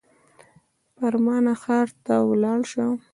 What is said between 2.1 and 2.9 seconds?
ولاړ سه.